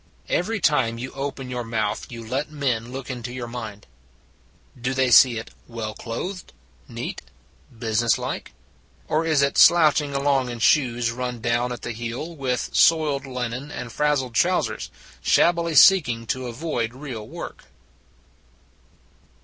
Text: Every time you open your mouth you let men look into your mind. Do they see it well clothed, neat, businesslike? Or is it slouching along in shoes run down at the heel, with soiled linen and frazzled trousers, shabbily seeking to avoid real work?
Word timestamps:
Every 0.29 0.59
time 0.59 0.97
you 0.97 1.11
open 1.11 1.47
your 1.51 1.63
mouth 1.63 2.11
you 2.11 2.25
let 2.25 2.49
men 2.49 2.91
look 2.91 3.11
into 3.11 3.31
your 3.31 3.47
mind. 3.47 3.85
Do 4.75 4.95
they 4.95 5.11
see 5.11 5.37
it 5.37 5.51
well 5.67 5.93
clothed, 5.93 6.53
neat, 6.87 7.21
businesslike? 7.77 8.53
Or 9.07 9.27
is 9.27 9.43
it 9.43 9.59
slouching 9.59 10.15
along 10.15 10.49
in 10.49 10.57
shoes 10.57 11.11
run 11.11 11.39
down 11.39 11.71
at 11.71 11.83
the 11.83 11.91
heel, 11.91 12.35
with 12.35 12.71
soiled 12.73 13.27
linen 13.27 13.69
and 13.69 13.91
frazzled 13.91 14.33
trousers, 14.33 14.89
shabbily 15.21 15.75
seeking 15.75 16.25
to 16.25 16.47
avoid 16.47 16.95
real 16.95 17.27
work? 17.27 17.65